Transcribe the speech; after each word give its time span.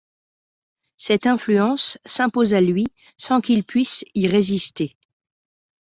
Cette 0.97 1.27
influence 1.27 1.99
s'impose 2.05 2.55
à 2.55 2.61
lui 2.61 2.87
sans 3.19 3.39
qu'il 3.39 3.63
puisse 3.63 4.03
y 4.15 4.27
résister. 4.27 4.97